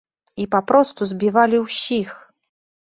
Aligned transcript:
І 0.43 0.47
папросту 0.55 1.09
збівалі 1.11 1.57
ўсіх! 1.69 2.19